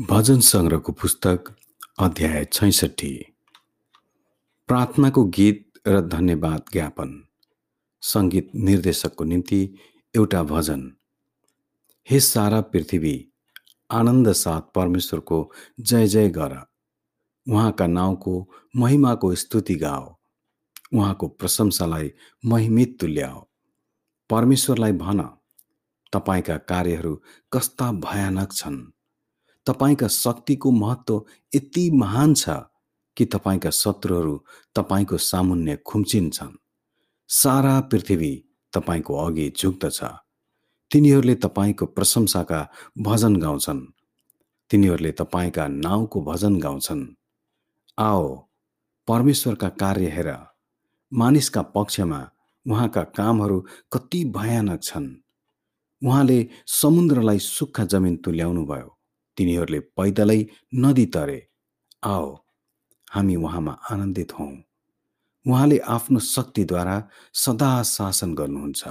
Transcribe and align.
भजन 0.00 0.40
सङ्ग्रहको 0.40 0.92
पुस्तक 0.92 1.56
अध्याय 1.98 2.44
छैसठी। 2.44 3.24
प्रार्थनाको 4.68 5.24
गीत 5.24 5.72
र 5.88 6.00
धन्यवाद 6.00 6.62
ज्ञापन। 6.72 7.24
सङ्गीत 8.02 8.50
निर्देशकको 8.54 9.24
निम्ति 9.24 9.74
एउटा 10.16 10.42
भजन। 10.42 10.92
हे 12.10 12.20
सारा 12.20 12.60
पृथ्वी 12.60 13.28
आनन्द 13.90 14.32
साथ 14.32 14.60
परमेश्वरको 14.60 15.52
जय 15.80 16.06
जय 16.06 16.28
गर। 16.28 16.66
उहाँका 17.48 17.86
नाउँको 17.86 18.50
महिमाको 18.76 19.34
स्तुति 19.34 19.74
गाओ। 19.74 20.16
उहाँको 20.94 21.28
प्रशंसालाई 21.28 22.12
महिमित 22.44 22.98
तुल्याओ। 23.00 23.48
परमेश्वरलाई 24.30 24.92
भन 24.92 25.30
तपाईँका 26.12 26.56
कार्यहरू 26.56 27.22
कस्ता 27.52 27.92
भयानक 27.92 28.52
छन्। 28.52 28.92
तपाईँका 29.68 30.08
शक्तिको 30.08 30.70
महत्त्व 30.70 31.24
यति 31.54 31.90
महान 31.90 32.34
छ 32.34 32.48
कि 33.16 33.24
तपाईँका 33.24 33.70
शत्रुहरू 33.70 34.44
तपाईँको 34.74 35.16
सामुन्य 35.18 35.76
खुम्चिन्छन्। 35.76 36.56
सारा 37.28 37.80
पृथ्वी 37.80 38.44
तपाईँको 38.72 39.26
अघि 39.26 39.52
झुक्दछ 39.56 40.00
तिनीहरूले 40.90 41.34
तपाईँको 41.34 41.86
प्रशंसाका 41.86 42.68
भजन 42.98 43.36
गाउँछन्। 43.36 43.80
तिनीहरूले 44.70 45.12
तपाईँका 45.12 45.66
नाउँको 45.68 46.22
भजन 46.22 46.58
गाउँछन्। 46.58 47.06
आओ 47.98 48.48
परमेश्वरका 49.08 49.68
कार्य 49.68 50.08
हेर। 50.08 50.36
मानिसका 51.12 51.62
पक्षमा 51.62 52.30
उहाँका 52.66 53.02
कामहरू 53.02 53.66
कति 53.92 54.24
भयानक 54.24 54.82
छन्। 54.82 55.14
उहाँले 56.02 56.48
समुद्रलाई 56.66 57.38
सुक्खा 57.38 57.84
जमिन 57.84 58.16
तुल्याउनु 58.16 58.66
भयो 58.66 58.97
तिनीहरूले 59.38 59.80
पैदलै 59.96 60.40
नदी 60.74 61.06
तरे। 61.06 61.40
आओ 62.04 62.26
हामी 63.12 63.36
उहाँमा 63.36 63.72
आनन्दित 63.90 64.32
हौँ। 64.38 64.54
उहाँले 65.46 65.78
आफ्नो 65.78 66.18
शक्तिद्वारा 66.18 66.96
सदा 67.34 67.70
शासन 67.82 68.34
गर्नुहुन्छ। 68.34 68.82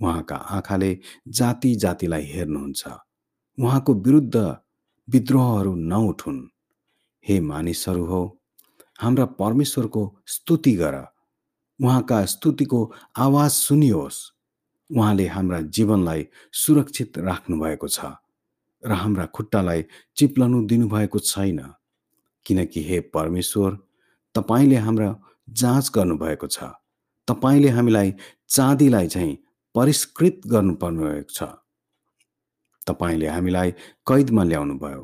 उहाँका 0.00 0.36
आँखाले 0.36 0.90
जाति 1.28 1.74
जातिलाई 1.74 2.24
हेर्नुहुन्छ। 2.24 2.82
उहाँको 3.58 3.94
विरुद्ध 3.94 4.36
विद्रोहहरू 5.08 5.74
नउठुन्। 5.74 6.40
हे 7.24 7.40
मानिसहरू 7.40 8.04
हो 8.04 8.22
हाम्रा 9.00 9.24
परमेश्वरको 9.40 10.02
स्तुति 10.26 10.72
गर। 10.76 10.94
उहाँका 11.80 12.24
स्तुतिको 12.24 12.80
आवाज 13.16 13.50
सुनियोस्। 13.50 14.18
उहाँले 14.90 15.26
हाम्रा 15.26 15.60
जीवनलाई 15.60 16.26
सुरक्षित 16.52 17.18
राख्नुभएको 17.18 17.88
छ। 17.88 18.00
र 18.86 18.92
हाम्रा 18.92 19.26
खुट्टालाई 19.26 19.84
चिप्लनु 20.16 20.66
दिनुभएको 20.66 21.18
छैन। 21.18 21.60
किनकि 22.46 22.82
हे 22.82 23.00
परमेश्वर 23.00 23.78
तपाईँले 24.34 24.76
हाम्रा 24.76 25.08
जाँच 25.50 25.90
गर्नुभएको 25.94 26.46
छ। 26.46 26.58
तपाईँले 27.28 27.68
हामीलाई 27.68 28.14
चाँदीलाई 28.48 29.08
चाहिँ 29.08 29.38
परिष्कृत 29.74 30.40
गर्नुपर्ने 30.46 31.22
छ। 31.30 31.42
तपाईँले 32.86 33.26
हामीलाई 33.26 33.70
कैदमा 34.08 34.44
ल्याउनुभयो 34.44 35.02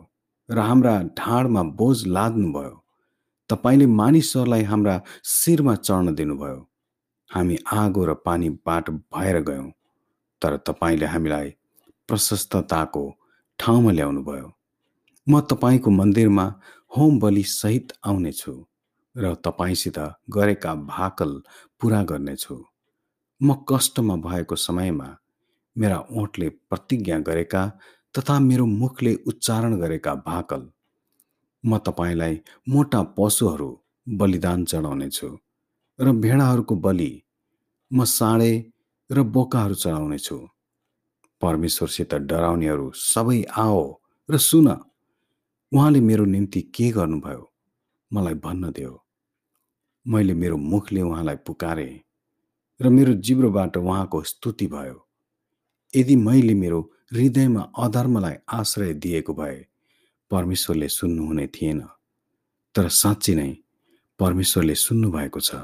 र 0.49 0.59
हाम्रा 0.59 0.95
ढाडमा 1.19 1.63
बोझ 1.63 2.07
लाद्नुभयो 2.07 2.85
तपाईँले 3.51 3.87
मानिसहरूलाई 3.87 4.63
हाम्रा 4.63 5.03
शिरमा 5.25 5.75
चढ्न 5.75 6.15
दिनुभयो। 6.15 6.69
हामी 7.31 7.57
आगो 7.73 8.05
र 8.05 8.15
पानी 8.15 8.49
बाट 8.67 8.91
भएर 8.91 9.41
गयौँ 9.41 9.71
तर 10.43 10.57
तपाईँले 10.57 11.07
हामीलाई 11.07 11.51
प्रशस्तताको 12.09 13.05
ठाउँमा 13.59 13.91
ल्याउनुभयो। 13.91 14.49
म 15.27 15.41
तपाईँको 15.41 15.91
मन्दिरमा 15.91 16.47
होम 16.93 17.19
बलि 17.19 17.43
सहित 17.43 17.93
आउनेछु 18.07 18.55
र 19.17 19.35
तपाईँसित 19.35 19.99
गरेका 20.31 20.75
भाकल 20.75 21.31
पुरा 21.81 22.03
गर्नेछु। 22.03 22.57
म 23.41 23.55
कष्टमा 23.69 24.17
भएको 24.17 24.57
समयमा 24.57 25.09
मेरा 25.77 25.99
ओठले 26.11 26.49
प्रतिज्ञा 26.71 27.19
गरेका 27.19 27.63
तथा 28.15 28.39
मेरो 28.39 28.67
मुखले 28.67 29.15
उच्चारण 29.27 29.79
गरेका 29.79 30.15
भाकल। 30.15 30.63
म 31.65 31.79
तपाईँलाई 31.79 32.35
मोटा 32.69 33.03
पशुहरू 33.17 33.71
बलिदान 34.09 34.65
चढाउनेछु 34.65 35.29
र 35.99 36.13
भेडाहरूको 36.13 36.75
बलि। 36.77 37.13
म 37.91 38.05
साँडे 38.05 38.53
र 39.11 39.23
बोकाहरू 39.35 39.75
चढाउनेछु। 39.75 40.37
परमेश्वरसित 41.45 42.15
डराउनेहरू 42.31 42.91
सबै 42.95 43.43
आओ 43.57 43.83
र 44.29 44.39
सुन 44.41 44.69
उहाँले 45.73 46.01
मेरो 46.01 46.25
निम्ति 46.25 46.61
के 46.75 46.91
गर्नुभयो? 46.91 47.43
मलाई 48.11 48.35
भन्न 48.35 48.71
देऊ। 48.73 48.97
मैले 50.07 50.35
मेरो 50.35 50.57
मुखले 50.57 51.01
उहाँलाई 51.03 51.37
पुकारेँ 51.47 51.95
र 52.81 52.89
मेरो 52.89 53.13
जिब्रोबाट 53.15 53.77
उहाँको 53.77 54.23
स्तुति 54.23 54.67
भयो। 54.67 54.99
यदि 55.95 56.17
मैले 56.17 56.55
मेरो 56.55 56.81
हृदयमा 57.13 57.63
अधर्मलाई 57.79 58.37
आश्रय 58.49 58.93
दिएको 58.95 59.35
भए 59.35 59.59
परमेश्वरले 60.31 60.89
सुन्नुहुने 60.89 61.47
थिएन। 61.47 61.81
तर 62.75 62.89
साँच्ची 62.89 63.35
नै 63.35 63.51
परमेश्वरले 64.19 64.75
सुन्नुभएको 64.75 65.41
छ। 65.41 65.55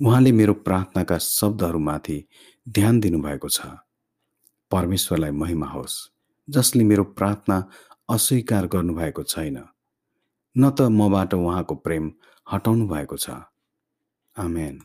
उहाँले 0.00 0.32
मेरो 0.32 0.54
प्रार्थनाका 0.66 1.18
शब्दहरूमाथि 1.18 2.18
ध्यान 2.68 3.00
दिनुभएको 3.00 3.48
छ। 3.48 3.60
परमेश्वरलाई 4.72 5.30
महिमा 5.30 5.66
होस् 5.66 5.96
जसले 6.50 6.84
मेरो 6.84 7.04
प्रार्थना 7.04 7.56
अस्वीकार 8.10 8.66
गर्नुभएको 8.66 9.22
छैन। 9.22 9.58
न 10.56 10.70
त 10.70 10.82
मबाट 10.82 11.34
उहाँको 11.34 11.74
प्रेम 11.74 12.12
हटाउनु 12.46 12.88
भएको 12.88 13.16
छ। 13.16 13.30
आमेन। 14.36 14.80